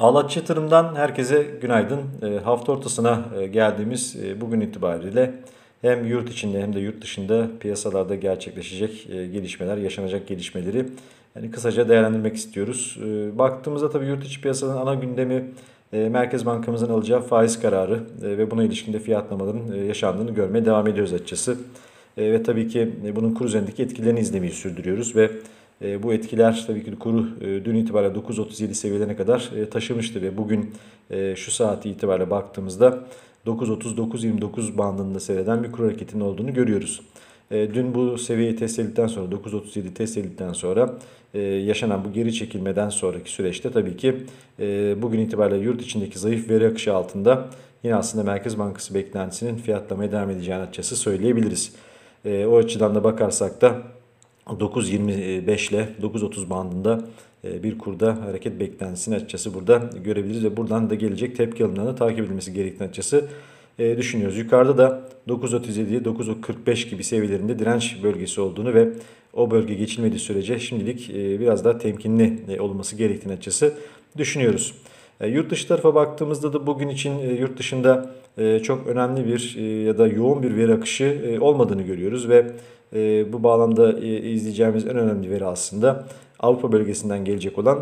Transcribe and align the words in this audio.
Ağlatçı 0.00 0.38
Yatırım'dan 0.38 0.94
herkese 0.94 1.46
günaydın. 1.62 2.00
E, 2.22 2.38
hafta 2.44 2.72
ortasına 2.72 3.24
e, 3.38 3.46
geldiğimiz 3.46 4.16
e, 4.24 4.40
bugün 4.40 4.60
itibariyle 4.60 5.34
hem 5.82 6.06
yurt 6.06 6.30
içinde 6.30 6.62
hem 6.62 6.74
de 6.74 6.80
yurt 6.80 7.02
dışında 7.02 7.46
piyasalarda 7.60 8.14
gerçekleşecek 8.14 9.10
e, 9.10 9.26
gelişmeler, 9.26 9.76
yaşanacak 9.76 10.26
gelişmeleri 10.28 10.86
yani 11.36 11.50
kısaca 11.50 11.88
değerlendirmek 11.88 12.36
istiyoruz. 12.36 12.98
E, 13.06 13.38
baktığımızda 13.38 13.90
tabii 13.90 14.06
yurt 14.06 14.24
içi 14.24 14.40
piyasanın 14.40 14.76
ana 14.76 14.94
gündemi 14.94 15.50
e, 15.92 16.08
Merkez 16.08 16.46
Bankamızın 16.46 16.90
alacağı 16.90 17.20
faiz 17.20 17.60
kararı 17.60 18.00
e, 18.22 18.38
ve 18.38 18.50
buna 18.50 18.64
ilişkin 18.64 18.92
de 18.92 18.98
fiyatlamaların 18.98 19.72
e, 19.72 19.76
yaşandığını 19.86 20.30
görmeye 20.30 20.64
devam 20.64 20.86
ediyoruz 20.86 21.12
açıkçası. 21.12 21.56
E, 22.16 22.32
ve 22.32 22.42
tabii 22.42 22.68
ki 22.68 22.90
e, 23.06 23.16
bunun 23.16 23.34
kur 23.34 23.44
üzerindeki 23.44 23.82
etkilerini 23.82 24.20
izlemeyi 24.20 24.52
sürdürüyoruz 24.52 25.16
ve 25.16 25.30
bu 25.80 26.12
etkiler 26.12 26.64
tabii 26.66 26.84
ki 26.84 26.98
kuru 26.98 27.26
e, 27.40 27.64
dün 27.64 27.74
itibariyle 27.74 28.18
9.37 28.18 28.74
seviyelerine 28.74 29.16
kadar 29.16 29.50
e, 29.56 29.70
taşımıştı 29.70 30.22
ve 30.22 30.36
bugün 30.36 30.74
e, 31.10 31.36
şu 31.36 31.50
saati 31.50 31.90
itibariyle 31.90 32.30
baktığımızda 32.30 32.98
9.30-9.29 33.46 34.78
bandında 34.78 35.20
seyreden 35.20 35.64
bir 35.64 35.72
kur 35.72 35.84
hareketinin 35.84 36.24
olduğunu 36.24 36.54
görüyoruz. 36.54 37.00
E, 37.50 37.74
dün 37.74 37.94
bu 37.94 38.18
seviyeyi 38.18 38.56
test 38.56 38.78
edildikten 38.78 39.06
sonra 39.06 39.34
9.37 39.34 39.94
test 39.94 40.18
edildikten 40.18 40.52
sonra 40.52 40.94
e, 41.34 41.40
yaşanan 41.40 42.04
bu 42.04 42.12
geri 42.12 42.34
çekilmeden 42.34 42.88
sonraki 42.88 43.30
süreçte 43.30 43.72
tabii 43.72 43.96
ki 43.96 44.16
e, 44.60 44.94
bugün 45.02 45.18
itibariyle 45.18 45.64
yurt 45.64 45.82
içindeki 45.82 46.18
zayıf 46.18 46.50
veri 46.50 46.66
akışı 46.66 46.94
altında 46.94 47.48
yine 47.82 47.94
aslında 47.94 48.24
Merkez 48.24 48.58
Bankası 48.58 48.94
beklentisinin 48.94 49.56
fiyatlamaya 49.56 50.12
devam 50.12 50.30
edeceğini 50.30 50.62
açıkçası 50.62 50.96
söyleyebiliriz. 50.96 51.72
E, 52.24 52.46
o 52.46 52.56
açıdan 52.56 52.94
da 52.94 53.04
bakarsak 53.04 53.60
da 53.60 53.82
9.25 54.58 55.70
ile 55.70 55.88
9.30 56.02 56.50
bandında 56.50 57.04
e, 57.44 57.62
bir 57.62 57.78
kurda 57.78 58.22
hareket 58.24 58.60
beklentisini 58.60 59.14
açıkçası 59.16 59.54
burada 59.54 59.90
görebiliriz 60.04 60.44
ve 60.44 60.56
buradan 60.56 60.90
da 60.90 60.94
gelecek 60.94 61.36
tepki 61.36 61.64
alımlarını 61.64 61.96
takip 61.96 62.18
edilmesi 62.24 62.52
gerektiğini 62.52 62.88
açıkçası 62.88 63.28
e, 63.78 63.96
düşünüyoruz. 63.96 64.38
Yukarıda 64.38 64.78
da 64.78 65.08
9.37, 65.28 66.04
9.45 66.04 66.88
gibi 66.90 67.04
seviyelerinde 67.04 67.58
direnç 67.58 67.96
bölgesi 68.02 68.40
olduğunu 68.40 68.74
ve 68.74 68.88
o 69.32 69.50
bölge 69.50 69.74
geçilmediği 69.74 70.20
sürece 70.20 70.58
şimdilik 70.58 71.10
e, 71.10 71.40
biraz 71.40 71.64
daha 71.64 71.78
temkinli 71.78 72.60
olması 72.60 72.96
gerektiğini 72.96 73.32
açıkçası 73.32 73.74
düşünüyoruz. 74.16 74.74
Yurt 75.26 75.50
dışı 75.50 75.68
tarafa 75.68 75.94
baktığımızda 75.94 76.52
da 76.52 76.66
bugün 76.66 76.88
için 76.88 77.18
yurt 77.18 77.58
dışında 77.58 78.10
çok 78.62 78.86
önemli 78.86 79.26
bir 79.26 79.56
ya 79.86 79.98
da 79.98 80.06
yoğun 80.06 80.42
bir 80.42 80.56
veri 80.56 80.74
akışı 80.74 81.38
olmadığını 81.40 81.82
görüyoruz 81.82 82.28
ve 82.28 82.46
e, 82.94 83.32
bu 83.32 83.42
bağlamda 83.42 83.92
e, 83.92 84.30
izleyeceğimiz 84.30 84.86
en 84.86 84.96
önemli 84.96 85.30
veri 85.30 85.44
aslında 85.44 86.04
Avrupa 86.40 86.72
bölgesinden 86.72 87.24
gelecek 87.24 87.58
olan 87.58 87.78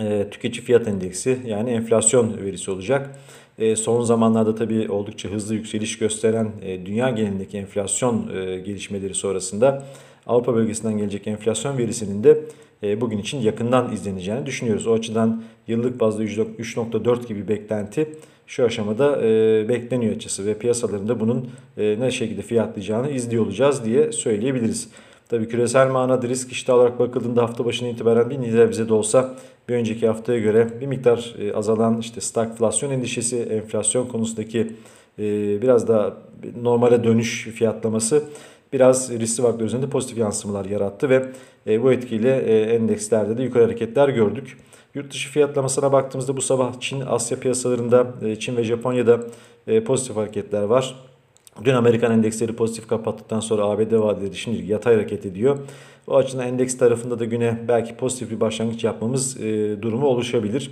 e, 0.00 0.30
tüketici 0.30 0.64
fiyat 0.64 0.88
endeksi 0.88 1.38
yani 1.46 1.70
enflasyon 1.70 2.36
verisi 2.44 2.70
olacak. 2.70 3.18
E, 3.58 3.76
son 3.76 4.02
zamanlarda 4.02 4.54
tabii 4.54 4.90
oldukça 4.90 5.28
hızlı 5.28 5.54
yükseliş 5.54 5.98
gösteren 5.98 6.52
e, 6.62 6.86
dünya 6.86 7.10
genelindeki 7.10 7.58
enflasyon 7.58 8.28
gelişmeleri 8.64 9.14
sonrasında 9.14 9.84
Avrupa 10.26 10.54
bölgesinden 10.54 10.98
gelecek 10.98 11.26
enflasyon 11.26 11.78
verisinin 11.78 12.24
de 12.24 12.40
bugün 13.00 13.18
için 13.18 13.38
yakından 13.38 13.92
izleneceğini 13.92 14.46
düşünüyoruz. 14.46 14.86
O 14.86 14.92
açıdan 14.92 15.42
yıllık 15.66 16.00
bazda 16.00 16.24
3.4 16.24 17.28
gibi 17.28 17.48
beklenti 17.48 18.08
şu 18.46 18.64
aşamada 18.64 19.20
bekleniyor 19.68 20.16
açısı 20.16 20.46
ve 20.46 20.58
piyasalarında 20.58 21.20
bunun 21.20 21.50
e, 21.76 22.00
ne 22.00 22.10
şekilde 22.10 22.42
fiyatlayacağını 22.42 23.10
izliyor 23.10 23.46
olacağız 23.46 23.84
diye 23.84 24.12
söyleyebiliriz. 24.12 24.88
Tabii 25.28 25.48
küresel 25.48 25.90
manada 25.90 26.28
risk 26.28 26.52
iştahı 26.52 26.76
olarak 26.76 26.98
bakıldığında 26.98 27.42
hafta 27.42 27.64
başına 27.64 27.88
itibaren 27.88 28.30
bir 28.30 28.70
bize 28.70 28.88
de 28.88 28.94
olsa 28.94 29.34
bir 29.68 29.74
önceki 29.74 30.06
haftaya 30.06 30.38
göre 30.38 30.68
bir 30.80 30.86
miktar 30.86 31.34
e, 31.38 31.52
azalan 31.52 31.98
işte 31.98 32.20
stagflasyon 32.20 32.90
endişesi, 32.90 33.36
enflasyon 33.36 34.06
konusundaki 34.06 34.72
e, 35.18 35.22
biraz 35.62 35.88
da 35.88 36.16
normale 36.62 37.04
dönüş 37.04 37.44
fiyatlaması 37.44 38.22
biraz 38.72 39.10
riskli 39.10 39.42
varlıklar 39.42 39.66
üzerinde 39.66 39.88
pozitif 39.88 40.18
yansımalar 40.18 40.64
yarattı 40.64 41.08
ve 41.08 41.26
e, 41.66 41.82
bu 41.82 41.92
etkiyle 41.92 42.36
endekslerde 42.74 43.38
de 43.38 43.42
yukarı 43.42 43.64
hareketler 43.64 44.08
gördük. 44.08 44.58
Yurt 44.94 45.12
dışı 45.12 45.30
fiyatlamasına 45.30 45.92
baktığımızda 45.92 46.36
bu 46.36 46.40
sabah 46.40 46.80
Çin, 46.80 47.00
Asya 47.00 47.40
piyasalarında, 47.40 48.06
Çin 48.38 48.56
ve 48.56 48.64
Japonya'da 48.64 49.20
pozitif 49.86 50.16
hareketler 50.16 50.62
var. 50.62 50.94
Dün 51.64 51.74
Amerikan 51.74 52.12
endeksleri 52.12 52.52
pozitif 52.52 52.88
kapattıktan 52.88 53.40
sonra 53.40 53.64
ABD 53.64 53.92
vadeleri 53.92 54.34
şimdi 54.34 54.72
yatay 54.72 54.94
hareket 54.94 55.26
ediyor. 55.26 55.58
O 56.06 56.16
açıdan 56.16 56.46
endeks 56.46 56.78
tarafında 56.78 57.18
da 57.18 57.24
güne 57.24 57.58
belki 57.68 57.96
pozitif 57.96 58.30
bir 58.30 58.40
başlangıç 58.40 58.84
yapmamız 58.84 59.40
e, 59.40 59.82
durumu 59.82 60.06
oluşabilir. 60.06 60.70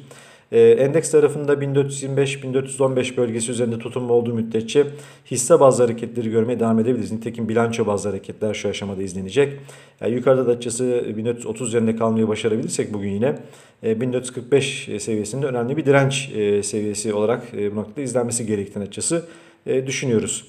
Ee, 0.53 0.61
endeks 0.61 1.11
tarafında 1.11 1.53
1425-1415 1.53 3.17
bölgesi 3.17 3.51
üzerinde 3.51 3.79
tutunma 3.79 4.15
olduğu 4.15 4.35
müddetçe 4.35 4.87
hisse 5.31 5.61
bazı 5.61 5.83
hareketleri 5.83 6.31
görmeye 6.31 6.61
devam 6.61 6.79
edebiliriz. 6.79 7.13
Nitekim 7.13 7.49
bilanço 7.49 7.87
bazı 7.87 8.09
hareketler 8.09 8.55
şu 8.55 8.69
aşamada 8.69 9.03
izlenecek. 9.03 9.53
Yani 10.01 10.15
yukarıda 10.15 10.47
da 10.47 10.51
açısı 10.51 11.05
1430 11.17 11.69
üzerinde 11.69 11.97
kalmayı 11.97 12.29
başarabilirsek 12.29 12.93
bugün 12.93 13.11
yine 13.11 13.39
1445 13.83 14.89
e, 14.89 15.01
seviyesinde 15.01 15.47
önemli 15.47 15.77
bir 15.77 15.85
direnç 15.87 16.31
e, 16.35 16.63
seviyesi 16.63 17.15
olarak 17.15 17.43
e, 17.55 17.73
bu 17.73 17.77
noktada 17.77 18.01
izlenmesi 18.01 18.47
gerektiğini 18.47 18.85
açısı 18.85 19.25
düşünüyoruz. 19.87 20.45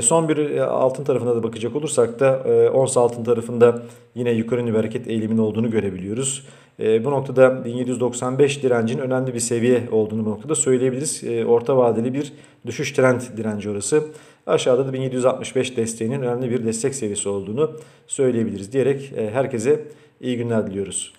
Son 0.00 0.28
bir 0.28 0.56
altın 0.58 1.04
tarafına 1.04 1.36
da 1.36 1.42
bakacak 1.42 1.76
olursak 1.76 2.20
da 2.20 2.42
ons 2.74 2.96
altın 2.96 3.24
tarafında 3.24 3.82
yine 4.14 4.30
yukarı 4.30 4.66
bir 4.66 4.74
hareket 4.74 5.08
eğiliminin 5.08 5.38
olduğunu 5.38 5.70
görebiliyoruz. 5.70 6.46
Bu 6.78 7.10
noktada 7.10 7.64
1795 7.64 8.62
direncin 8.62 8.98
önemli 8.98 9.34
bir 9.34 9.40
seviye 9.40 9.88
olduğunu 9.92 10.26
bu 10.26 10.30
noktada 10.30 10.54
söyleyebiliriz. 10.54 11.24
Orta 11.46 11.76
vadeli 11.76 12.14
bir 12.14 12.32
düşüş 12.66 12.92
trend 12.92 13.20
direnci 13.36 13.70
orası. 13.70 14.04
Aşağıda 14.46 14.86
da 14.86 14.92
1765 14.92 15.76
desteğinin 15.76 16.22
önemli 16.22 16.50
bir 16.50 16.64
destek 16.64 16.94
seviyesi 16.94 17.28
olduğunu 17.28 17.70
söyleyebiliriz 18.06 18.72
diyerek 18.72 19.12
herkese 19.32 19.84
iyi 20.20 20.36
günler 20.36 20.66
diliyoruz. 20.66 21.12